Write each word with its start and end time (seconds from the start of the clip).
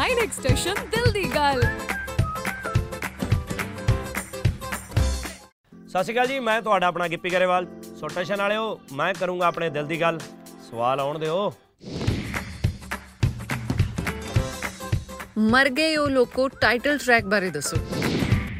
9x 0.00 0.30
station 0.32 0.74
ਦਿਲ 0.90 1.10
ਦੀ 1.12 1.22
ਗੱਲ 1.34 1.62
ਸਤਿ 5.88 6.02
ਸ਼੍ਰੀ 6.02 6.14
ਅਕਾਲ 6.14 6.26
ਜੀ 6.26 6.38
ਮੈਂ 6.40 6.60
ਤੁਹਾਡਾ 6.62 6.86
ਆਪਣਾ 6.86 7.08
ਗਿੱਪੀ 7.08 7.30
ਗਰੇਵਾਲ। 7.30 7.66
ਸੋ 8.00 8.08
ਟੈਸ਼ਨ 8.08 8.36
ਵਾਲਿਓ 8.36 8.80
ਮੈਂ 8.92 9.12
ਕਰੂੰਗਾ 9.14 9.46
ਆਪਣੇ 9.46 9.70
ਦਿਲ 9.70 9.86
ਦੀ 9.86 10.00
ਗੱਲ। 10.00 10.18
ਸਵਾਲ 10.70 11.00
ਆਉਣ 11.00 11.18
ਦਿਓ। 11.18 11.52
ਮਰ 15.38 15.68
ਗਏ 15.68 15.96
ਉਹ 15.96 16.08
ਲੋਕੋ 16.08 16.48
ਟਾਈਟਲ 16.48 16.98
ਟਰੈਕ 16.98 17.24
ਬਾਰੇ 17.24 17.50
ਦੱਸੋ। 17.50 17.76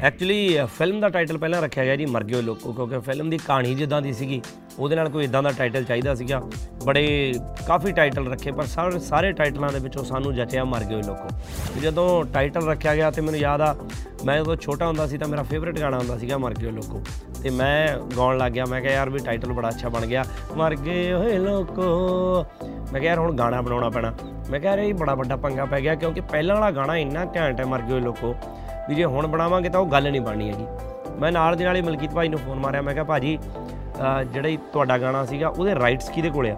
ਐਕਚੁਅਲੀ 0.02 0.58
ਫਿਲਮ 0.78 1.00
ਦਾ 1.00 1.08
ਟਾਈਟਲ 1.08 1.38
ਪਹਿਲਾਂ 1.38 1.60
ਰੱਖਿਆ 1.62 1.84
ਗਿਆ 1.84 1.96
ਜੀ, 1.96 2.06
ਮਰ 2.06 2.24
ਗਏ 2.24 2.34
ਹੋਏ 2.34 2.42
ਲੋਕੋ, 2.42 2.72
ਕਿਉਂਕਿ 2.72 2.98
ਫਿਲਮ 2.98 3.30
ਦੀ 3.30 3.38
ਕਹਾਣੀ 3.38 3.74
ਜਿੱਦਾਂ 3.74 4.02
ਦੀ 4.02 4.12
ਸੀਗੀ, 4.12 4.42
ਉਹਦੇ 4.78 4.96
ਨਾਲ 4.96 5.08
ਕੋਈ 5.08 5.24
ਇਦਾਂ 5.24 5.42
ਦਾ 5.42 5.50
ਟਾਈਟਲ 5.50 5.84
ਚਾਹੀਦਾ 5.84 6.14
ਸੀਗਾ। 6.14 6.42
ਬੜੇ 6.84 7.34
ਕਾਫੀ 7.66 7.92
ਟਾਈਟਲ 7.92 8.28
ਰੱਖੇ, 8.28 8.52
ਪਰ 8.52 8.66
ਸਾਰੇ 8.66 8.98
ਸਾਰੇ 8.98 9.32
ਟਾਈਟਲਾਂ 9.32 9.72
ਦੇ 9.72 9.78
ਵਿੱਚੋਂ 9.78 10.04
ਸਾਨੂੰ 10.04 10.34
ਜਚਿਆ 10.34 10.64
ਮਰ 10.64 10.84
ਗਏ 10.84 10.94
ਹੋਏ 10.94 11.02
ਲੋਕੋ। 11.02 11.28
ਤੇ 11.74 11.80
ਜਦੋਂ 11.80 12.24
ਟਾਈਟਲ 12.24 12.68
ਰੱਖਿਆ 12.68 12.94
ਗਿਆ 12.94 13.10
ਤੇ 13.10 13.22
ਮੈਨੂੰ 13.22 13.40
ਯਾਦ 13.40 13.60
ਆ, 13.60 13.76
ਮੈਂ 14.24 14.36
ਜਦੋਂ 14.36 14.56
ਛੋਟਾ 14.56 14.86
ਹੁੰਦਾ 14.86 15.06
ਸੀ 15.06 15.18
ਤਾਂ 15.18 15.28
ਮੇਰਾ 15.28 15.42
ਫੇਵਰਿਟ 15.42 15.80
ਗਾਣਾ 15.80 15.98
ਹੁੰਦਾ 15.98 16.18
ਸੀਗਾ, 16.18 16.38
ਮਰ 16.38 16.54
ਗਏ 16.54 16.64
ਹੋਏ 16.64 16.72
ਲੋਕੋ। 16.72 17.02
ਤੇ 17.42 17.50
ਮੈਂ 17.50 17.88
ਗਾਉਣ 18.16 18.38
ਲੱਗ 18.38 18.52
ਗਿਆ, 18.52 18.64
ਮੈਂ 18.64 18.80
ਕਿਹਾ 18.80 18.92
ਯਾਰ 18.92 19.10
ਵੀ 19.10 19.18
ਟਾਈਟਲ 19.18 19.52
ਬੜਾ 19.52 19.68
ਅੱਛਾ 19.68 19.88
ਬਣ 19.88 20.06
ਗਿਆ। 20.06 20.24
ਮਰ 20.56 20.76
ਗਏ 20.76 21.12
ਹੋਏ 21.12 21.38
ਲੋਕੋ। 21.38 22.46
ਮੈਂ 22.92 23.00
ਕਿਹਾ 23.00 23.10
ਯਾਰ 23.10 23.18
ਹੁਣ 23.18 23.36
ਗਾਣਾ 23.36 23.60
ਬਣਾਉਣਾ 23.60 23.90
ਪੈਣਾ। 23.90 24.14
ਮੈਂ 24.50 24.60
ਕਿਹਾ 24.60 24.72
ਯਾਰ 24.72 24.84
ਇਹ 24.84 24.94
ਬੜਾ 24.94 25.14
ਵੱਡਾ 25.14 25.36
ਪੰਗਾ 25.36 25.64
ਪੈ 25.64 25.80
ਗਿਆ, 25.80 25.94
ਕਿਉਂਕਿ 25.94 26.20
ਪਹਿਲਾਂ 26.20 26.56
ਵਾਲਾ 26.56 26.70
ਗਾਣਾ 26.70 26.96
ਇੰਨਾ 26.96 27.26
ਘੈਂਟ 27.36 27.60
ਹੈ, 27.60 27.64
ਮਰ 27.64 27.82
ਗਏ 27.82 27.92
ਹੋਏ 27.92 28.00
ਲੋਕੋ। 28.00 28.34
ਵੀ 28.90 28.96
ਜੇ 28.96 29.04
ਹੁਣ 29.04 29.26
ਬਣਾਵਾਂਗੇ 29.26 29.68
ਤਾਂ 29.68 29.80
ਉਹ 29.80 29.86
ਗੱਲ 29.86 30.10
ਨਹੀਂ 30.10 30.20
ਬਣਨੀ 30.20 30.50
ਹੈਗੀ। 30.50 30.66
ਮੈਂ 31.18 31.32
ਨਾਲ 31.32 31.56
ਦੇ 31.56 31.64
ਨਾਲ 31.64 31.76
ਹੀ 31.76 31.82
ਮਲਕੀਤ 31.82 32.10
ਭਾਈ 32.10 32.28
ਨੂੰ 32.28 32.38
ਫੋਨ 32.38 32.58
ਮਾਰਿਆ, 32.58 32.82
ਮੈਂ 32.82 32.94
ਕਿਹਾ, 32.94 33.04
ਭਾਜੀ, 33.04 33.38
ਅਹ, 33.38 34.22
ਜਿਹੜਾ 34.22 34.48
ਹੀ 34.48 34.56
ਤੁਹਾਡਾ 34.56 34.98
ਗਾਣਾ 34.98 35.26
ਸੀਗਾ, 35.26 35.48
ਉਹਦੇ 35.48 35.74
ਰਾਈਟਸ 35.74 36.08
ਕਿਹਦੇ 36.08 36.30
ਕੋਲੇ 36.30 36.50
ਆ? 36.50 36.56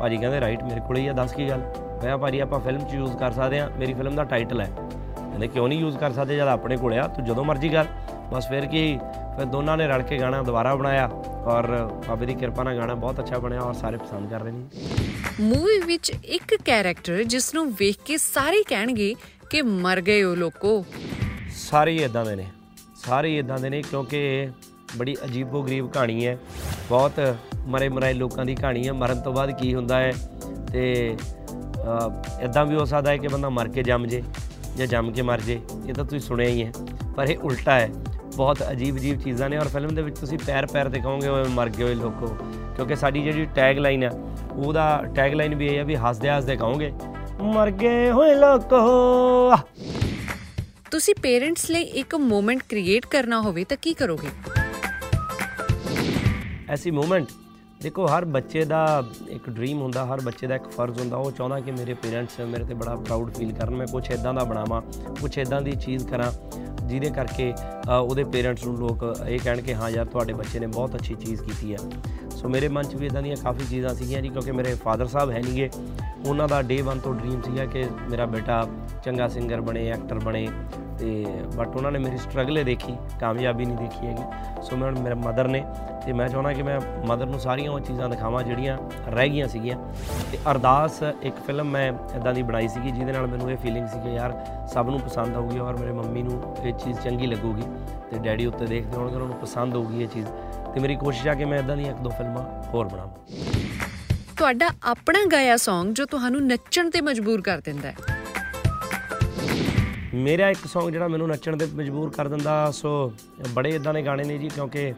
ਭਾਜੀ 0.00 0.16
ਕਹਿੰਦੇ 0.16 0.40
ਰਾਈਟ 0.40 0.62
ਮੇਰੇ 0.62 0.80
ਕੋਲੇ 0.80 1.00
ਹੀ 1.00 1.06
ਆ, 1.06 1.12
ਦੱਸ 1.12 1.32
ਕੀ 1.32 1.48
ਗੱਲ? 1.48 1.58
ਮੈਂ 1.58 2.00
ਕਿਹਾ, 2.00 2.16
ਭਾਜੀ, 2.16 2.40
ਆਪਾਂ 2.40 2.60
ਫਿਲਮ 2.60 2.80
'ਚ 2.80 2.94
ਯੂਜ਼ 2.94 3.16
ਕਰ 3.16 3.30
ਸਕਦੇ 3.30 3.58
ਆ, 3.58 3.70
ਮੇਰੀ 3.78 3.94
ਫਿਲਮ 3.94 4.14
ਦਾ 4.14 4.24
ਟਾਈਟਲ 4.24 4.60
ਹੈ। 4.60 4.70
ਕਹਿੰਦੇ, 5.16 5.48
ਕਿਉਂ 5.48 5.68
ਨਹੀਂ 5.68 5.78
ਯੂਜ਼ 5.78 5.98
ਕਰ 5.98 6.12
ਸਕਦੇ? 6.12 6.36
ਜਦ 6.36 6.48
ਆਪਣੇ 6.48 6.76
ਕੋਲੇ 6.76 6.98
ਆ, 6.98 7.06
ਤੂੰ 7.06 7.24
ਜਦੋਂ 7.24 7.44
ਮਰਜ਼ੀ 7.44 7.68
ਕਰ। 7.68 7.84
ਬਸ 8.32 8.48
ਫਿਰ 8.48 8.66
ਕੀ, 8.66 8.98
ਫਿਰ 9.36 9.44
ਦੋਨਾਂ 9.44 9.76
ਨੇ 9.76 9.86
ਰਲ 9.86 10.02
ਕੇ 10.02 10.18
ਗਾਣਾ 10.18 10.42
ਦੁਬਾਰਾ 10.42 10.74
ਬਣਾਇਆ 10.74 11.10
ਔਰ 11.44 11.90
ਬਾਬੇ 12.08 12.26
ਦੀ 12.26 12.34
ਕਿਰਪਾ 12.34 12.62
ਨਾਲ 12.62 12.76
ਗਾਣਾ 12.76 12.94
ਬਹੁਤ 12.94 13.20
ਅੱਛਾ 13.20 13.38
ਬਣਿਆ 13.38 13.60
ਔਰ 13.60 13.74
ਸਾਰੇ 13.74 13.96
ਪਸੰਦ 13.96 14.30
ਕਰ 14.30 14.40
ਰਹੇ 14.40 14.52
ਨੇ। 14.52 14.64
ਮੂਵੀ 15.40 15.80
ਵਿੱਚ 15.86 16.12
ਇੱਕ 16.24 16.56
ਕੈਰੈਕਟਰ 16.64 17.22
ਜਿਸ 17.22 17.54
ਨੂੰ 17.54 17.72
ਵੇਖ 17.72 17.96
ਕੇ 18.04 18.16
ਸਾਰੇ 18.16 18.62
ਕਹਿਣਗੇ 18.62 19.14
ਕਿ 19.50 19.62
ਮਰ 19.62 20.00
ਗਏ 20.00 20.22
ਉਹ 20.22 20.36
ਲੋਕੋ। 20.36 20.84
ਸਾਰੇ 21.58 21.92
ਹੀ 21.92 22.02
ਇਦਾਂ 22.04 22.24
ਦੇ 22.24 22.34
ਨੇ। 22.36 22.46
ਸਾਰੇ 23.06 23.28
ਹੀ 23.28 23.38
ਇਦਾਂ 23.38 23.58
ਦੇ 23.58 23.70
ਨੇ 23.70 23.82
ਕਿਉਂਕਿ 23.82 24.18
ਇਹ 24.18 24.48
ਬੜੀ 24.96 25.16
ਅਜੀਬੋ-ਗਰੀਬ 25.24 25.88
ਕਹਾਣੀ 25.90 26.26
ਹੈ। 26.26 26.38
ਬਹੁਤ 26.88 27.36
ਮਰੇ 27.66 27.88
ਮਰਾਏ 27.88 28.12
ਲੋਕਾਂ 28.12 28.44
ਦੀ 28.44 28.54
ਕਹਾਣੀ 28.54 28.86
ਹੈ। 28.88 28.92
ਮਰਨ 28.92 29.20
ਤੋਂ 29.20 29.32
ਬਾਅਦ 29.32 29.50
ਕੀ 29.50 29.74
ਹੁੰਦਾ 29.74 29.98
ਹੈ 29.98 30.12
ਤੇ 30.72 31.16
ਇਦਾਂ 32.42 32.64
ਵੀ 32.66 32.74
ਹੋ 32.76 32.84
ਸਕਦਾ 32.84 33.10
ਹੈ 33.10 33.16
ਕਿ 33.16 33.28
ਬੰਦਾ 33.28 33.48
ਮਰ 33.48 33.68
ਕੇ 33.68 33.82
ਜੰਮ 33.82 34.06
ਜੇ 34.06 34.22
ਜਾਂ 34.76 34.86
ਜੰਮ 34.86 35.12
ਕੇ 35.12 35.22
ਮਰ 35.22 35.40
ਜੇ। 35.40 35.60
ਇਹ 35.88 35.94
ਤਾਂ 35.94 36.04
ਤੁਸੀਂ 36.04 36.20
ਸੁਣਿਆ 36.20 36.48
ਹੀ 36.48 36.64
ਹੈ। 36.64 36.72
ਪਰ 37.16 37.24
ਇਹ 37.24 37.38
ਉਲਟਾ 37.38 37.74
ਹੈ। 37.74 37.88
ਬਹੁਤ 38.36 38.62
ਅਜੀਬ-ਅਜੀਬ 38.70 39.20
ਚੀਜ਼ਾਂ 39.20 39.48
ਨੇ 39.50 39.58
ਔਰ 39.58 39.68
ਫਿਲਮ 39.68 39.94
ਦੇ 39.94 40.02
ਵਿੱਚ 40.02 40.18
ਤੁਸੀਂ 40.18 40.38
ਪੈਰ 40.38 40.66
ਪੈਰ 40.66 40.88
ਤੇ 40.88 41.00
ਕਹੋਗੇ 41.00 41.28
ਓਏ 41.28 41.44
ਮਰ 41.44 41.68
ਗਏ 41.68 41.84
ਓਏ 41.84 41.94
ਲੋਕੋ। 41.94 42.26
ਕਿਉਂਕਿ 42.76 42.96
ਸਾਡੀ 42.96 43.22
ਜਿਹੜੀ 43.22 43.44
ਟੈਗ 43.54 43.78
ਲਾਈਨ 43.78 44.02
ਹੈ 44.02 44.10
ਉਹਦਾ 44.52 45.04
ਟੈਗ 45.14 45.34
ਲਾਈਨ 45.34 45.54
ਵੀ 45.54 45.66
ਇਹ 45.66 45.78
ਹੈ 45.78 45.84
ਵੀ 45.84 45.96
ਹੱਸਦੇ 45.96 46.30
ਹੱਸਦੇ 46.30 46.56
ਕਹੋਗੇ, 46.56 46.92
ਮਰ 47.42 47.70
ਗਏ 47.70 48.10
ਹੋਏ 48.10 48.34
ਲੋਕੋ! 48.34 49.56
ਤੁਸੀਂ 50.90 51.14
ਪੇਰੈਂਟਸ 51.22 51.70
ਲਈ 51.70 51.82
ਇੱਕ 51.82 52.14
ਮੂਮੈਂਟ 52.14 52.62
ਕ੍ਰੀਏਟ 52.68 53.06
ਕਰਨਾ 53.06 53.40
ਹੋਵੇ 53.40 53.64
ਤਾਂ 53.64 53.76
ਕੀ 53.82 53.92
ਕਰੋਗੇ? 53.94 54.28
ਐਸੀ 56.68 56.90
ਮੂਮੈਂਟ? 56.90 57.26
ਦੇਖੋ 57.82 58.06
ਹਰ 58.06 58.24
ਬੱਚੇ 58.24 58.64
ਦਾ 58.64 59.02
ਇੱਕ 59.28 59.48
ਡ੍ਰੀਮ 59.50 59.80
ਹੁੰਦਾ 59.82 60.04
ਹਰ 60.06 60.20
ਬੱਚੇ 60.20 60.46
ਦਾ 60.46 60.54
ਇੱਕ 60.54 60.68
ਫਰਜ਼ 60.70 60.98
ਹੁੰਦਾ। 61.00 61.16
ਉਹ 61.16 61.30
ਚਾਹੁੰਦਾ 61.32 61.60
ਕਿ 61.60 61.70
ਮੇਰੇ 61.70 61.94
ਪੇਰੈਂਟਸ 61.94 62.40
ਮੇਰੇ 62.40 62.64
ਤੇ 62.64 62.74
ਬੜਾ 62.74 62.94
ਪ੍ਰਾਊਡ 62.96 63.34
ਫੀਲ 63.34 63.52
ਕਰਨ 63.52 63.74
ਮੈਂ 63.74 63.86
ਕੁਝ 63.86 64.10
ਇਦਾਂ 64.10 64.34
ਦਾ 64.34 64.44
ਬਣਾਵਾਂ 64.44 64.80
ਕੁਝ 65.20 65.38
ਇਦਾਂ 65.38 65.60
ਦੀ 65.62 65.72
ਚੀਜ਼ 65.76 66.06
ਕਰਾਂ 66.06 66.32
ਜਿਹਦੇ 66.88 67.10
ਕਰਕੇ 67.10 67.52
ਅ, 67.52 67.92
ਉਹਦੇ 67.92 68.24
ਪੇਰੈਂਟਸ 68.24 68.64
ਨੂੰ 68.64 68.76
ਲੋਕ 68.78 69.04
ਇਹ 69.28 69.38
ਕਹਿਣ 69.38 69.60
ਕਿ 69.60 69.74
ਹਾਂ 69.74 69.90
ਯਾਰ 69.90 70.06
ਤੁਹਾਡੇ 70.06 70.32
ਬੱਚੇ 70.32 70.58
ਨੇ 70.58 70.66
ਬਹੁਤ 70.66 70.94
ਅੱਛੀ 70.94 71.14
ਚੀਜ਼ 71.14 71.42
ਕੀਤੀ 71.42 71.72
ਹੈ। 71.72 71.78
ਸੋ 72.38 72.48
ਮੇਰੇ 72.48 72.68
ਮਨ 72.68 72.82
'ਚ 72.82 72.94
ਵੀ 72.94 73.06
ਇਦਾਂ 73.06 73.22
ਦੀਆਂ 73.22 73.36
ਕਾਫੀ 73.36 73.64
ਚੀਜ਼ਾਂ 73.66 73.94
ਸੀਗੀਆਂ 73.94 74.20
ਜੀ, 74.22 74.28
ਕਿਉਂਕਿ 74.28 74.52
ਮੇਰੇ 74.52 74.74
ਫਾਦਰ 74.74 75.06
ਸਾਹਿਬ 75.06 75.30
ਹੈ 75.30 75.40
ਨਹੀਂਗੇ। 75.40 75.70
ਉਹਨਾਂ 76.26 76.48
ਦਾ 76.48 76.60
ਡੇ 76.62 76.80
1 76.82 76.98
ਤੋਂ 76.98 77.14
ਡ੍ਰੀਮ 77.14 77.40
ਸੀਗਾ 77.42 77.64
ਕਿ 77.64 77.84
ਮੇਰਾ 78.10 78.26
ਬੇਟਾ 78.26 78.66
ਚੰਗਾ 79.04 79.28
ਸਿੰਗਰ 79.28 79.60
ਬਣੇ 79.60 79.88
ਐਕਟਰ 79.90 80.18
ਬਣੇ। 80.18 80.48
ਤੇ 80.98 81.24
ਬਟ 81.56 81.76
ਉਹਨਾਂ 81.76 81.90
ਨੇ 81.92 81.98
ਮੇਰੀ 81.98 82.16
ਸਟਰਗਲ 82.18 82.62
ਦੇਖੀ, 82.64 82.94
ਕਾਮਯਾਬੀ 83.20 83.64
ਨਹੀਂ 83.64 83.76
ਦੇਖੀ 83.76 84.06
ਹੈਗੀ। 84.06 84.62
ਸੋ 84.62 84.76
ਮੈਂ 84.76 84.88
ਹੁਣ 84.88 84.98
ਮੇਰੇ 84.98 85.14
ਮਦਰ 85.14 85.48
ਨੇ 85.48 85.62
ਤੇ 86.06 86.12
ਮੈਂ 86.12 86.28
ਚਾਹੁੰਦਾ 86.28 86.52
ਕਿ 86.52 86.62
ਮੈਂ 86.62 86.80
ਮਦਰ 87.06 87.26
ਨੂੰ 87.26 87.40
ਸਾਰੀਆਂ 87.40 87.70
ਉਹ 87.72 87.80
ਚੀਜ਼ਾਂ 87.80 88.08
ਦਿਖਾਵਾਂ 88.08 88.42
ਜਿਹੜੀਆਂ 88.42 88.76
ਰਹਿ 89.08 89.28
ਗਈਆਂ 89.28 89.48
ਸੀਗੀਆਂ। 89.48 89.76
ਤੇ 90.32 90.38
ਅਰਦਾਸ 90.50 91.02
ਇੱਕ 91.22 91.36
ਫਿਲਮ 91.46 91.70
ਮੈਂ 91.70 91.92
ਇਦਾਂ 92.16 92.34
ਦੀ 92.34 92.42
ਬਣਾਈ 92.42 92.68
ਸੀਗੀ, 92.68 92.90
ਜਿਹਦੇ 92.90 93.12
ਨਾਲ 93.12 93.26
ਮੈਨੂੰ 93.26 93.50
ਇਹ 93.50 93.56
ਫੀਲਿੰਗ 93.56 93.86
ਸੀ 93.86 94.00
ਕਿ 94.00 94.14
ਯਾਰ 94.14 94.34
ਸਭ 94.74 94.88
ਨੂੰ 94.90 95.00
ਪਸੰਦ 95.00 95.36
ਆਊਗੀ 95.36 95.58
ਔਰ 95.58 95.76
ਮੇਰੇ 95.76 95.92
ਮੰਮੀ 95.92 96.22
ਨੂੰ 96.22 96.42
ਇਹ 96.64 96.72
ਚੀਜ਼ 96.74 96.98
ਚੰਗੀ 96.98 97.26
ਲੱਗੂਗੀ। 97.26 97.62
ਤੇ 98.10 98.18
ਡੈਡੀ 98.18 98.46
ਉੱਤੇ 98.46 98.66
ਦੇਖਦੇ 98.66 98.96
ਹੋਣਗੇ, 98.96 99.14
ਉਹਨਾਂ 99.14 99.28
ਨੂੰ 99.28 99.36
ਪਸੰਦ 99.36 99.76
ਆਊਗੀ 99.76 100.02
ਇਹ 100.02 100.08
ਚੀਜ਼। 100.08 100.26
ਤੇ 100.74 100.80
ਮੇਰੀ 100.80 100.96
ਕੋਸ਼ਿਸ਼ 100.96 101.26
ਆ 101.28 101.34
ਕਿ 101.34 101.44
ਮੈਂ 101.44 101.58
ਇਦਾਂ 101.58 101.76
ਦੀਆਂ 101.76 101.90
ਇੱਕ 101.90 102.00
ਦੋ 102.00 102.10
ਫਿਲਮਾਂ 102.10 102.44
ਹੋਰ 102.68 102.88
ਬਣਾਵਾਂ। 102.88 103.14
ਤੁਹਾਡਾ 104.36 104.70
ਆਪਣਾ 104.82 105.24
ਗਾਇਆ 105.32 105.54
Song 105.54 105.92
ਜੋ 105.92 106.04
ਤੁਹਾਨੂੰ 106.04 106.46
ਨੱਚਣ 106.46 106.90
ਤੇ 106.90 107.00
ਮਜਬੂਰ 107.00 107.40
ਕਰ 107.42 107.58
ਦਿੰਦਾ 107.58 107.90
ਹੈ। 107.90 107.96
ਮੇਰਾ 110.14 110.48
ਇੱਕ 110.50 110.58
Song 110.66 110.90
ਜਿਹੜਾ 110.90 111.08
ਮੈਨੂੰ 111.08 111.28
ਨੱਚਣ 111.28 111.56
ਤੇ 111.56 111.66
ਮਜਬੂਰ 111.74 112.10
ਕਰ 112.10 112.28
ਦਿੰਦਾ 112.28 112.70
ਸੋ 112.70 113.12
ਬੜੇ 113.52 113.70
ਇਦਾਂ 113.70 113.94
ਦੇ 113.94 114.02
ਗਾਣੇ 114.02 114.24
ਨੇ 114.24 114.38
ਜੀ 114.38 114.48
ਕਿਉਂਕਿ 114.48 114.92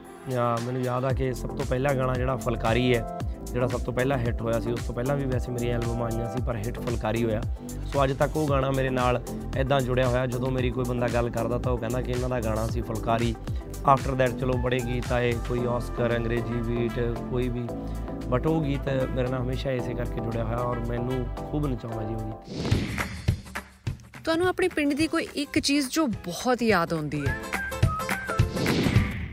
ਮੈਨੂੰ 0.64 0.82
ਯਾਦ 0.82 1.04
ਆ 1.04 1.12
ਕਿ 1.12 1.32
ਸਭ 1.34 1.48
ਤੋਂ 1.48 1.64
ਪਹਿਲਾ 1.70 1.92
ਗਾਣਾ 1.94 2.14
ਜਿਹੜਾ 2.14 2.36
ਫੁਲਕਾਰੀ 2.36 2.94
ਹੈ 2.96 3.18
ਜਿਹੜਾ 3.52 3.66
ਸਭ 3.66 3.80
ਤੋਂ 3.80 3.92
ਪਹਿਲਾਂ 3.94 4.18
ਹਿੱਟ 4.18 4.42
ਹੋਇਆ 4.42 4.60
ਸੀ 4.60 4.72
ਉਸ 4.72 4.86
ਤੋਂ 4.86 4.94
ਪਹਿਲਾਂ 4.94 5.16
ਵੀ 5.16 5.24
ਵੈਸੇ 5.24 5.52
ਮੇਰੀਆਂ 5.52 5.74
ਐਲਬਮਾਂ 5.74 6.06
ਆਈਆਂ 6.06 6.36
ਸੀ 6.36 6.42
ਪਰ 6.46 6.56
ਹਿੱਟ 6.56 6.78
ਫੁਲਕਾਰੀ 6.80 7.24
ਹੋਇਆ। 7.24 7.40
ਸੋ 7.92 8.04
ਅੱਜ 8.04 8.12
ਤੱਕ 8.12 8.36
ਉਹ 8.36 8.48
ਗਾਣਾ 8.48 8.70
ਮੇਰੇ 8.70 8.90
ਨਾਲ 8.90 9.20
ਇਦਾਂ 9.60 9.80
ਜੁੜਿਆ 9.80 10.08
ਹੋਇਆ 10.08 10.26
ਜਦੋਂ 10.26 10.50
ਮੇਰੀ 10.50 10.70
ਕੋਈ 10.70 10.84
ਬੰਦਾ 10.88 11.08
ਗੱਲ 11.08 11.30
ਕਰਦਾ 11.30 11.58
ਤਾਂ 11.58 11.72
ਉਹ 11.72 11.78
ਕਹਿੰਦਾ 11.78 12.02
ਕਿ 12.02 12.12
ਇਹਨਾਂ 12.12 12.28
ਦਾ 12.28 12.40
ਗਾਣਾ 12.40 12.66
ਸੀ 12.66 12.82
ਫੁਲਕਾਰੀ। 12.82 13.34
ਆਫਟਰ 13.88 14.14
ਦੈਟ 14.14 14.30
ਚਲੋ 14.30 14.52
ਬੜੇ 14.62 14.78
ਗੀਤ 14.86 15.12
ਆਏ 15.12 15.32
ਕੋਈ 15.48 15.60
ਆਸਕਰ 15.70 16.16
ਅੰਗਰੇਜ਼ੀ 16.16 16.60
ਬੀਟ 16.62 16.98
ਕੋਈ 17.30 17.48
ਵੀ। 17.48 17.66
ਬਟ 18.28 18.46
ਉਹ 18.46 18.62
ਗੀਤ 18.64 18.88
ਮੇਰੇ 19.10 19.28
ਨਾਲ 19.28 19.40
ਹਮੇਸ਼ਾ 19.42 19.70
ਇਸੇ 19.72 19.94
ਕਰਕੇ 19.94 20.20
ਜੁੜਿਆ 20.20 20.44
ਹੋਇਆ 20.44 20.56
ਔਰ 20.56 20.78
ਮੈਨੂੰ 20.88 21.24
ਖੂਬ 21.50 21.66
ਨਚਾਉਂਦਾ 21.66 22.02
ਜੀ 22.02 22.14
ਉਹ 22.14 22.20
ਗੀਤ। 22.20 23.34
ਤੁਹਾਨੂੰ 24.24 24.48
ਆਪਣੇ 24.48 24.68
ਪਿੰਡ 24.68 24.94
ਦੀ 24.94 25.06
ਕੋਈ 25.06 25.26
ਇੱਕ 25.34 25.58
ਚੀਜ਼ 25.58 25.88
ਜੋ 25.90 26.06
ਬਹੁਤ 26.06 26.62
ਯਾਦ 26.62 26.92
ਆਉਂਦੀ 26.92 27.26
ਹੈ? 27.26 27.36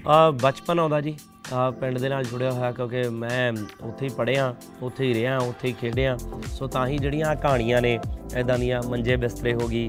ਆ 0.08 0.30
ਬਚਪਨ 0.32 0.80
ਆਉਂਦਾ 0.80 1.02
ਜੀ। 1.02 1.16
ਆ 1.54 1.70
ਪਿੰਡ 1.72 1.98
ਦੇ 1.98 2.10
ਨਾਲ 2.10 2.24
ਜੁੜਿਆ 2.24 2.52
ਹੋਇਆ 2.52 2.72
ਕਿਉਂਕਿ 2.72 3.02
ਮੈਂ 3.10 3.52
ਉੱਥੇ 3.82 4.06
ਹੀ 4.06 4.10
ਪੜ੍ਹਿਆ 4.16 4.54
ਉੱਥੇ 4.82 5.06
ਹੀ 5.06 5.14
ਰਿਹਾ 5.14 5.38
ਉੱਥੇ 5.40 5.68
ਹੀ 5.68 5.74
ਖੇਡਿਆ। 5.74 6.18
ਸੋ 6.48 6.68
ਤਾਂ 6.68 6.88
ਹੀ 6.88 6.98
ਜਿਹੜੀਆਂ 6.98 7.36
ਕਹਾਣੀਆਂ 7.36 7.82
ਨੇ 7.82 8.00
ਐਦਾਂ 8.36 8.58
ਦੀਆਂ 8.60 8.82
ਮੰਜੇ 8.90 9.16
ਬਿਸਤਰੇ 9.16 9.54
ਹੋ 9.54 9.68
ਗਈ 9.68 9.88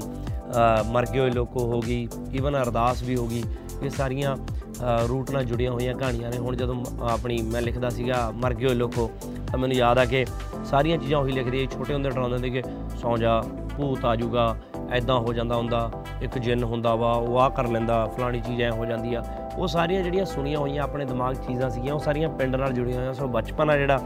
ਮਰ 0.91 1.05
ਗਏ 1.05 1.29
ਲੋਕੋ 1.29 1.65
ਹੋ 1.71 1.79
ਗਈ 1.79 2.07
ਈਵਨ 2.33 2.61
ਅਰਦਾਸ 2.61 3.03
ਵੀ 3.03 3.15
ਹੋ 3.15 3.27
ਗਈ। 3.27 3.43
ਇਹ 3.83 3.89
ਸਾਰੀਆਂ 3.89 4.35
ਅ, 4.35 5.07
ਰੂਟ 5.09 5.31
ਨਾਲ 5.31 5.43
ਜੁੜੀਆਂ 5.45 5.71
ਹੋਈਆਂ 5.71 5.93
ਕਹਾਣੀਆਂ 5.93 6.29
ਨੇ। 6.31 6.37
ਹੁਣ 6.37 6.55
ਜਦੋਂ 6.55 6.75
ਮ- 6.75 7.03
ਆਪਣੀ 7.09 7.41
ਮੈਂ 7.41 7.61
ਲਿਖਦਾ 7.61 7.89
ਸੀਗਾ 7.89 8.31
ਮਰ 8.35 8.53
ਗਏ 8.53 8.65
ਹੋਏ 8.65 8.75
ਲੋਕੋ 8.75 9.11
ਤਾਂ 9.51 9.59
ਮੈਨੂੰ 9.59 9.77
ਯਾਦ 9.77 9.97
ਆ 9.97 10.05
ਕਿ 10.05 10.25
ਸਾਰੀਆਂ 10.65 10.97
ਚੀਜ਼ਾਂ 10.97 11.19
ਉਹੀ 11.19 11.31
ਲਿਖਦੀ 11.31 11.67
ਛੋਟੇ 11.67 11.93
ਹੁੰਦੇ 11.93 12.09
ਡਰਾਉਂਦੇ 12.09 12.33
ਹੁੰਦੇ 12.35 12.49
ਕਿ 12.49 12.63
ਸੌਂ 13.01 13.17
ਜਾ 13.17 13.41
ਭੂਤ 13.77 14.05
ਆ 14.05 14.15
ਜਾਊਗਾ 14.15 14.55
ਐਦਾਂ 14.91 15.19
ਹੋ 15.19 15.33
ਜਾਂਦਾ 15.33 15.55
ਹੁੰਦਾ 15.55 15.91
ਇੱਕ 16.21 16.37
ਜਿੰਨ 16.37 16.63
ਹੁੰਦਾ 16.63 16.95
ਵਾ 16.95 17.11
ਉਹ 17.13 17.39
ਆ 17.39 17.49
ਕਰ 17.49 17.67
ਲੈਂਦਾ 17.67 18.05
ਫਲਾਣੀ 18.05 18.41
ਚੀਜ਼ 18.41 18.61
ਐ 18.61 18.69
ਹੋ 18.69 18.85
ਜਾਂਦੀ 18.85 19.13
ਆ। 19.13 19.23
ਉਹ 19.57 19.67
ਸਾਰੀਆਂ 19.67 20.03
ਜਿਹੜੀਆਂ 20.03 20.25
ਸੁਣੀਆਂ 20.25 20.59
ਹੋਈਆਂ 20.59 20.83
ਆਪਣੇ 20.83 21.05
ਦਿਮਾਗ 21.05 21.35
'ਚ 21.35 21.47
ਚੀਜ਼ਾਂ 21.47 21.69
ਸੀਗੀਆਂ 21.69 21.93
ਉਹ 21.93 21.99
ਸਾਰੀਆਂ 21.99 22.29
ਪਿੰਡ 22.29 22.55
ਨਾਲ 22.55 22.73
ਜੁੜੀਆਂ 22.73 22.97
ਹੋਈਆਂ 22.97 23.13
ਸੋ 23.13 23.27
ਬਚਪਨ 23.27 23.69
ਆ 23.69 23.77
ਜਿਹੜਾ 23.77 23.99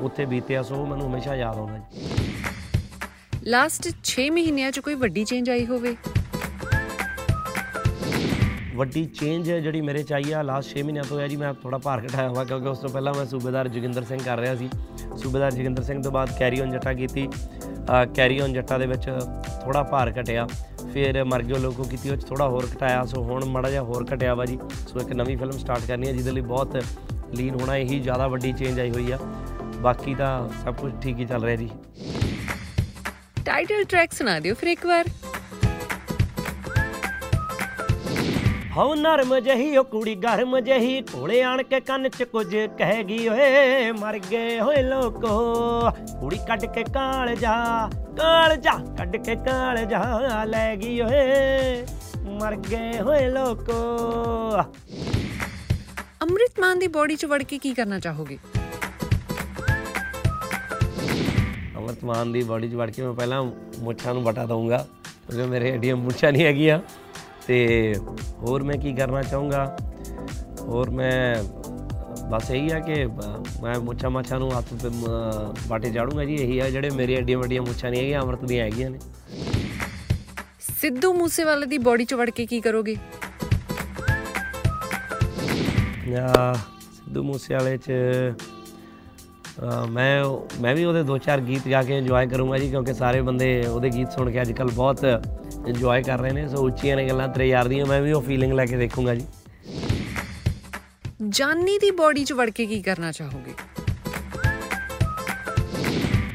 ਉੱਥੇ 0.00 0.24
ਬੀਤਿਆ 0.24 0.62
ਸੋ 0.62 0.74
ਉਹ 0.74 0.86
ਮੈਨੂੰ 0.86 1.06
ਹਮੇਸ਼ਾ 1.06 1.34
ਯਾਦ 1.34 1.58
ਆਉਂਦਾ 1.58 1.78
ਜੀ। 1.78 2.08
ਲਾਸਟ 3.46 3.88
6 4.04 4.30
ਮਹੀਨਿਆਂ 4.30 4.70
'ਚ 4.72 4.80
ਕੋਈ 4.80 4.94
ਵੱਡੀ 4.94 5.24
ਚੇਂਜ 5.24 5.50
ਆਈ 5.50 5.66
ਹੋਵੇ? 5.66 5.96
ਵੱਡੀ 8.74 9.04
ਚੇਂਜ 9.06 9.50
ਜਿਹੜੀ 9.50 9.80
ਮੇਰੇ 9.80 10.02
ਚ 10.02 10.12
ਆਈ 10.12 10.32
ਆ। 10.32 10.42
ਲਾਸਟ 10.42 10.70
6 10.70 10.82
ਮਹੀਨਿਆਂ 10.84 11.04
ਤੋਂ 11.04 11.18
ਹੈ 11.20 11.26
ਜੀ, 11.28 11.36
ਮੈਂ 11.36 11.52
ਥੋੜਾ 11.62 11.78
ਭਾਰ 11.78 12.02
ਘਟਾਇਆ 12.04 12.28
ਹੋਇਆ 12.28 12.44
ਕਿਉਂਕਿ 12.44 12.68
ਉਸ 12.68 12.78
ਤੋਂ 12.78 12.88
ਪਹਿਲਾਂ 12.88 13.12
ਮੈਂ 13.14 13.24
ਸੂਬੇਦਾਰ 13.26 13.68
ਜੋਗਿੰਦਰ 13.68 14.04
ਸਿੰਘ 14.04 14.20
ਕਰ 14.24 14.38
ਰਿਹਾ 14.38 14.54
ਸੀ। 14.56 14.68
ਸੂਬੇਦਾਰ 15.22 15.52
ਜੋਗਿੰਦਰ 15.52 15.82
ਸਿੰਘ 15.82 16.02
ਤੋਂ 16.02 16.12
ਬਾਅਦ 16.12 16.30
ਕੈਰੀ 16.38 16.60
ਔਨ 16.60 16.70
ਜੱਟਾ 16.70 16.92
ਕੀਤੀ। 16.94 17.28
ਕੈਰੀ 18.14 18.40
ਔਨ 18.40 18.52
ਜੱਟਾ 18.52 18.78
ਦੇ 18.78 18.86
ਵਿੱਚ 18.86 19.08
ਥੋੜਾ 19.64 19.82
ਭਾਰ 19.82 20.12
ਘਟਿਆ। 20.20 20.46
ਫਿਰ 20.92 21.22
ਮਰਗਿਓ 21.24 21.58
ਲੋਕੋ 21.58 21.84
ਕੀਤੀ, 21.84 22.10
ਉਹ 22.10 22.16
'ਚ 22.16 22.24
ਥੋੜਾ 22.24 22.48
ਹੋਰ 22.48 22.66
ਘਟਾਇਆ। 22.74 23.04
ਸੋ 23.04 23.22
ਹੁਣ 23.24 23.44
ਮਾੜਾ 23.44 23.70
ਜਿਹਾ 23.70 23.82
ਹੋਰ 23.82 24.06
ਘਟਿਆ 24.14 24.34
ਵਾ 24.34 24.44
ਜੀ। 24.44 24.58
ਸੋ 24.88 25.00
ਇੱਕ 25.00 25.12
ਨਵੀਂ 25.12 25.36
ਫਿਲਮ 25.36 25.58
ਸਟਾਰਟ 25.58 25.86
ਕਰਨੀ 25.88 26.06
ਹੈ, 26.06 26.12
ਜਿਹਦੇ 26.12 26.30
ਲਈ 26.30 26.40
ਬਹੁਤ 26.42 26.76
ਲੀਨ 27.36 27.60
ਹੋਣਾ, 27.60 27.76
ਇਹੀ 27.76 27.98
ਜ਼ਿਆਦਾ 28.00 28.28
ਵੱਡੀ 28.28 28.52
ਚੇਂਜ 28.52 28.80
ਆਈ 28.80 28.90
ਹੋਈ 28.90 29.10
ਆ। 29.12 29.18
ਬਾਕੀ 29.80 30.14
ਤਾਂ 30.14 30.48
ਸਭ 30.64 30.74
ਕੁਝ 30.74 30.92
ਠੀਕ 31.02 31.18
ਹੀ 31.18 31.24
ਚੱਲ 31.24 31.44
ਰਿਹਾ 31.44 31.56
ਜੀ। 31.56 31.70
ਟਾਈਟਲ 33.44 33.84
ਟਰੈਕ 33.84 34.12
ਸੁਣਾ 34.12 34.38
ਦਿਓ 34.40 34.54
ਫਿਰ 34.54 34.68
ਇੱਕ 34.68 34.86
ਵਾਰ। 34.86 35.08
ਹਉ 38.76 38.94
ਨਰਮ 38.94 39.38
ਜਹੀ 39.40 39.76
ਉਹ 39.76 39.84
ਕੁੜੀ 39.84 40.14
ਗਰਮ 40.14 40.58
ਜਹੀ 40.60 41.00
ਕੋਲੇ 41.12 41.40
ਆਣ 41.42 41.62
ਕੇ 41.62 41.80
ਕੰਨ 41.80 42.08
ਚ 42.08 42.22
ਕੁਝ 42.22 42.46
ਕਹਿ 42.78 43.02
ਗਈ 43.04 43.28
ਓਏ 43.28 43.90
ਮਰ 43.92 44.18
ਗਏ 44.30 44.58
ਹੋਏ 44.60 44.82
ਲੋਕੋ। 44.82 45.90
ਕੁੜੀ 46.20 46.38
ਕੱਢ 46.48 46.64
ਕੇ 46.74 46.84
ਕਾਲ 46.94 47.34
ਜਾ 47.36 47.54
ਕਾਲ 48.18 48.56
ਜਾ 48.56 48.72
ਕੱਢ 48.98 49.16
ਕੇ 49.16 49.34
ਕਾਲ 49.46 49.84
ਜਾ 49.86 50.44
ਲੈ 50.44 50.74
ਗਈ 50.76 51.00
ਓਏ 51.00 51.84
ਮਰ 52.40 52.56
ਗਏ 52.70 53.00
ਹੋਏ 53.00 53.28
ਲੋਕੋ। 53.28 53.76
ਅੰਮ੍ਰਿਤ 56.22 56.60
ਮਾਨ 56.60 56.78
ਦੀ 56.78 56.86
ਬੋਡੀ 56.88 57.16
'ਚ 57.16 57.24
ਵੜ 57.24 57.42
ਕੇ 57.42 57.58
ਕੀ 57.58 57.74
ਕਰਨਾ 57.74 57.98
ਚਾਹੋਗੇ? 57.98 58.38
ਅਮਰਤਮਾਨ 61.78 62.32
ਦੀ 62.32 62.42
ਬਾਡੀ 62.42 62.68
'ਚ 62.68 62.74
ਵੜ 62.74 62.90
ਕੇ 62.90 63.02
ਮੈਂ 63.02 63.12
ਪਹਿਲਾਂ 63.12 63.42
ਮੁੱਛਾਂ 63.80 64.14
ਨੂੰ 64.14 64.22
ਵਟਾ 64.24 64.44
ਦਊਂਗਾ 64.46 64.86
ਕਿਉਂਕਿ 65.28 65.50
ਮੇਰੇ 65.50 65.70
ਐਡੀਆਂ 65.72 65.96
ਮੁੱਛਾਂ 65.96 66.32
ਨਹੀਂ 66.32 66.44
ਹੈਗੀਆਂ। 66.46 66.80
ਤੇ 67.46 67.94
ਹੋਰ 68.42 68.62
ਮੈਂ 68.62 68.76
ਕੀ 68.78 68.92
ਕਰਨਾ 68.94 69.22
ਚਾਹੂੰਗਾ? 69.22 69.76
ਹੋਰ 70.60 70.90
ਮੈਂ 70.90 71.36
ਬਸ 72.30 72.50
ਇਹੀ 72.50 72.70
ਆ 72.72 72.78
ਕਿ 72.80 73.04
ਮੈਂ 73.62 73.78
ਮੁੱਛਾਂ 73.80 74.10
ਮਾਛਾਂ 74.10 74.38
ਨੂੰ 74.38 74.50
ਹੱਥ 74.58 74.72
ਤੇ 74.82 74.88
ਬਾਟੇ 75.68 75.90
ਚਾੜੂੰਗਾ 75.90 76.24
ਜੀ। 76.24 76.34
ਇਹੀ 76.34 76.58
ਆ 76.58 76.68
ਜਿਹੜੇ 76.70 76.90
ਮੇਰੇ 76.90 77.14
ਐਡੀਆਂ 77.16 77.38
ਵੱਡੀਆਂ 77.38 77.62
ਮੁੱਛਾਂ 77.62 77.90
ਨਹੀਂ 77.90 78.00
ਹੈਗੀਆਂ 78.02 78.20
ਅਮਰਤ 78.22 78.44
ਦੀਆਂ 78.44 78.64
ਹੈਗੀਆਂ 78.64 78.90
ਨੇ। 78.90 78.98
ਸਿੱਧੂ 80.80 81.12
ਮੂਸੇਵਾਲੇ 81.14 81.66
ਦੀ 81.66 81.78
ਬੋਡੀ 81.78 82.04
'ਚ 82.04 82.14
ਵੜ 82.14 82.28
ਕੇ 82.30 82.46
ਕੀ 82.46 82.60
ਕਰੋਗੇ? 82.60 82.96
ਆ 86.18 86.52
ਸਿੱਧੂ 86.54 87.22
ਮੂਸੇ 87.22 87.54
ਵਾਲੇ 87.54 87.76
ਚ 87.78 87.90
ਮੈਂ 89.90 90.24
ਮੈਂ 90.60 90.74
ਵੀ 90.74 90.84
ਉਹਦੇ 90.84 91.02
ਦੋ 91.02 91.16
ਚਾਰ 91.18 91.40
ਗੀਤ 91.40 91.68
ਗਾ 91.70 91.82
ਕੇ 91.82 91.96
ਇੰਜੋਏ 91.98 92.26
ਕਰੂੰਗਾ 92.26 92.58
ਜੀ 92.58 92.68
ਕਿਉਂਕਿ 92.70 92.94
ਸਾਰੇ 92.94 93.20
ਬੰਦੇ 93.22 93.48
ਉਹਦੇ 93.66 93.90
ਗੀਤ 93.90 94.12
ਸੁਣ 94.12 94.30
ਕੇ 94.30 94.40
ਅੱਜ 94.42 94.52
ਕੱਲ 94.52 94.70
ਬਹੁਤ 94.74 95.04
ਇੰਜੋਏ 95.68 96.02
ਕਰ 96.02 96.18
ਰਹੇ 96.18 96.32
ਨੇ 96.32 96.48
ਸੋ 96.48 96.66
ਉੱਚੀਆਂ 96.66 96.96
ਨੇ 96.96 97.08
ਗੱਲਾਂ 97.08 97.28
ਤੇਰੇ 97.28 97.48
ਯਾਰ 97.48 97.68
ਦੀਆਂ 97.68 97.86
ਮੈਂ 97.86 98.00
ਵੀ 98.02 98.12
ਉਹ 98.12 98.22
ਫੀਲਿੰਗ 98.22 98.52
ਲੈ 98.52 98.66
ਕੇ 98.66 98.76
ਦੇਖੂੰਗਾ 98.76 99.14
ਜੀ। 99.14 99.26
ਜਾਨੀ 101.28 101.78
ਦੀ 101.78 101.90
ਬੋਡੀ 101.90 102.24
'ਚ 102.24 102.32
ਵੜ 102.32 102.50
ਕੇ 102.50 102.66
ਕੀ 102.66 102.82
ਕਰਨਾ 102.82 103.12
ਚਾਹੋਗੇ? 103.12 103.54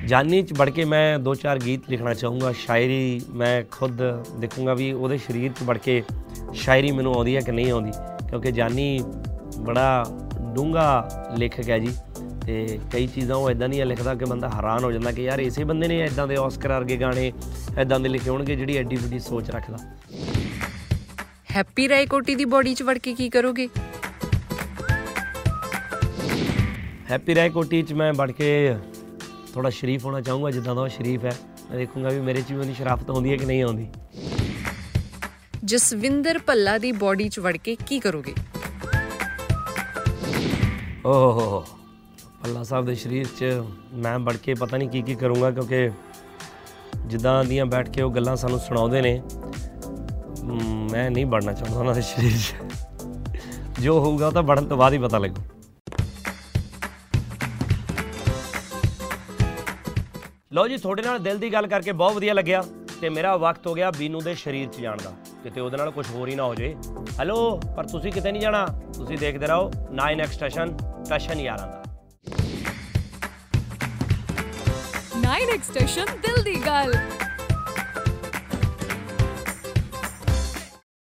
ਜਾਨੀ 0.07 0.41
ਚ 0.44 0.53
ਵੜ 0.53 0.69
ਕੇ 0.69 0.85
ਮੈਂ 0.85 1.19
ਦੋ 1.19 1.35
ਚਾਰ 1.35 1.59
ਗੀਤ 1.59 1.89
ਲਿਖਣਾ 1.89 2.13
ਚਾਹੂੰਗਾ 2.13 2.51
ਸ਼ਾਇਰੀ 2.51 3.21
ਮੈਂ 3.29 3.63
ਖੁਦ 3.71 4.01
ਦੇਖੂੰਗਾ 4.39 4.74
ਵੀ 4.74 4.91
ਉਹਦੇ 4.94 5.18
ਸਰੀਰ 5.18 5.51
ਚ 5.51 5.63
ਵੜ 5.63 5.77
ਕੇ 5.77 6.03
ਸ਼ਾਇਰੀ 6.53 6.91
ਮੈਨੂੰ 6.91 7.13
ਆਉਂਦੀ 7.15 7.35
ਹੈ 7.35 7.41
ਕਿ 7.41 7.51
ਨਹੀਂ 7.51 7.71
ਆਉਂਦੀ 7.71 7.91
ਕਿਉਂਕਿ 8.29 8.51
ਜਾਨੀ 8.51 9.00
ਬੜਾ 9.57 10.06
ਡੂੰਘਾ 10.56 11.09
ਲੇਖਕ 11.38 11.69
ਹੈ 11.69 11.79
ਜੀ। 11.79 11.94
ਤੇ 12.48 12.80
ਕਈ 12.92 13.08
ਚੀਜ਼ਾਂ 13.08 13.36
ਉਹ 13.36 13.52
ਇਦਾਂ 13.52 13.70
ਦੀਆਂ 13.70 13.86
ਲਿਖਦਾ 13.86 14.16
ਕਿ 14.16 14.26
ਬੰਦਾ 14.26 14.50
ਹੈਰਾਨ 14.50 14.84
ਹੋ 14.84 14.92
ਜਾਂਦਾ 14.92 15.12
ਕਿ 15.12 15.24
ਯਾਰ 15.24 15.40
ਇਸੇ 15.40 15.64
ਬੰਦੇ 15.64 15.88
ਨੇ 15.88 16.00
ਇਦਾਂ 16.04 16.28
ਦੇ 16.28 16.36
ਆਸਕਰ 16.36 16.70
ਵਰਗੇ 16.70 16.98
ਗਾਣੇ 16.98 17.34
ਇਦਾਂ 17.82 18.00
ਦੇ 18.00 18.10
ਲਿਖੇ 18.10 18.30
ਹੋਣਗੇ 18.30 18.56
ਜਿਹੜੀ 18.56 18.78
ਐਡੀ 18.78 18.96
ਵੱਡੀ 18.96 19.20
ਸੋਚ 19.20 19.50
ਰੱਖਦਾ। 19.50 19.78
ਹੈਪੀ 21.52 21.90
ਰਾਏਕੋਟੀ 21.90 22.36
ਦੀ 22.36 22.46
ਬੋਡੀ 22.46 22.74
'ਚ 22.76 22.84
ਵੜ 22.84 22.98
ਕੇ 22.98 23.14
ਕੀ 23.14 23.30
ਕਰੋਗੇ? 23.30 23.68
ਹੈਪੀ 27.12 27.36
ਰਾਏ 27.36 27.50
ਕੋਟੀ 27.50 27.82
ਚ 27.82 27.94
ਮੈਂ 27.94 28.14
ਵੜ 28.14 28.32
ਕੇ 28.32 28.76
ਥੋੜਾ 29.54 29.70
ਸ਼ਰੀਫ 29.70 30.06
ਹੋਣਾ 30.06 30.22
ਚਾਹੂੰਗਾ 30.22 30.52
ਜਿੱਦਾਂ 30.52 30.76
ਦਾ 30.76 30.82
ਉਹ 30.82 30.88
ਸ਼ਰੀਫ 30.88 31.26
ਹੈ। 31.26 31.32
ਮੈਂ 31.70 31.78
ਦੇਖੂੰਗਾ 31.78 32.10
ਵੀ 32.10 32.20
ਮੇਰੇ 32.20 32.42
ਚ 32.42 32.52
ਵੀ 32.52 32.60
ਉਹਦੀ 32.60 32.74
ਸ਼ਰਾਫਤ 32.74 33.10
ਆਉਂਦੀ 33.10 33.32
ਹੈ 33.32 33.38
ਕਿ 33.38 33.46
ਨਹੀਂ 33.46 33.64
ਆਉਂਦੀ। 33.64 33.88
ਜਸਵਿੰਦਰ 35.66 36.40
ਭੱਲਾ 36.40 36.78
ਦੀ 36.78 36.92
ਬੋਡੀ 36.92 37.30
'ਚ 37.30 37.40
ਵੜ 37.40 37.58
ਕੇ 37.58 37.76
ਕੀ 37.88 38.00
ਕਰੋਗੇ? 38.00 38.34
ਓਹ 41.06 41.76
ਅੱਲਾ 42.45 42.63
ਸਾਹਿਬ 42.63 42.86
ਦੇ 42.86 42.95
ਸ਼ਰੀਰ 42.95 43.28
'ਚ 43.38 43.45
ਮੈਂ 43.94 44.18
ਵੜ 44.19 44.36
ਕੇ 44.38 44.54
ਪਤਾ 44.54 44.78
ਨਹੀਂ 44.78 44.89
ਕੀ 44.89 45.01
ਕੀ 45.01 45.16
ਕਰੂੰਗਾ 45.16 45.51
ਕਿਉਂਕਿ 45.51 45.89
ਜਿੱਦਾਂ 47.06 47.44
ਦੀਆਂ 47.44 47.66
ਬੈਠ 47.66 47.89
ਕੇ 47.89 48.01
ਉਹ 48.01 48.12
ਗੱਲਾਂ 48.12 48.36
ਸਾਨੂੰ 48.36 48.60
ਸੁਣਾਉਂਦੇ 48.60 49.01
ਨੇ 49.01 49.22
ਮ, 50.44 50.88
ਮੈਂ 50.92 51.10
ਨਹੀਂ 51.12 51.25
ਵੜਨਾ 51.25 51.54
ਚਾਹੁੰਦਾ 51.54 51.80
ਉਹਨਾਂ 51.80 51.94
ਦੇ 51.95 52.01
ਸ਼ਰੀਰ 52.01 52.38
'ਚ। 52.38 53.81
ਜੋ 53.81 54.00
ਹੋਊਗਾ 54.00 54.28
ਉਹ 54.28 54.31
ਤਾਂ 54.31 54.44
ਵੜਨ 54.44 54.66
ਤੋਂ 54.66 54.78
ਬਾਅਦ 54.78 54.94
ਹੀ 54.94 54.98
ਪਤਾ 54.98 55.18
ਲੱਗੂ। 55.18 55.42
ਲਓ 60.54 60.68
ਜੀ 60.68 60.78
ਤੁਹਾਡੇ 60.78 61.01
ਨਾਲ 61.01 61.19
ਦਿਲ 61.19 61.38
ਦੀ 61.38 61.51
ਗੱਲ 61.54 61.68
ਕਰਕੇ 61.68 61.92
ਬਹੁਤ 61.92 62.13
ਵਧੀਆ 62.13 62.34
ਲੱਗਿਆ 62.34 62.63
ਤੇ 63.01 63.10
ਮੇਰਾ 63.10 63.36
ਵਕਤ 63.38 63.68
ਹੋ 63.68 63.74
ਗਿਆ 63.74 63.92
ਬੀਨੂ 63.92 64.22
ਦੇ 64.22 64.34
ਸ਼ਰੀਰ 64.36 64.69
'ਚ 64.69 64.80
ਜਾਣ 64.81 64.98
ਦਾ। 65.04 65.12
ਕਿਤੇ 65.44 65.62
ਉਹਦੇ 65.62 65.78
ਨਾਲ 65.78 65.92
ਕੁਝ 65.92 66.06
ਹੋਰ 66.16 66.28
ਹੀ 66.28 66.36
ਨਾ 66.36 66.44
ਹੋ 66.44 66.56
ਜਾਏ। 66.56 66.75
ਹੈਲੋ 67.19 67.60
ਪਰ 67.78 67.86
ਤੁਸੀਂ 67.88 68.12
ਕਿਤੇ 68.12 68.31
ਨਹੀਂ 68.31 68.42
ਜਾਣਾ 68.42 68.66
ਤੁਸੀਂ 68.98 69.18
ਦੇਖਦੇ 69.18 69.48
ਰਹੋ 69.48 69.69
9x 70.00 70.31
ਸਟੇਸ਼ਨ 70.31 70.78
ਸਟੇਸ਼ਨ 71.06 71.39
ਯਾਰਾਂ 71.39 71.68
ਦਾ। 71.68 71.84
9 75.27 75.53
ਐਕਸਟੇਸ਼ਨ 75.53 76.06
ਦਿਲ 76.06 76.44
ਦੀ 76.44 76.56
ਗੱਲ 76.65 76.94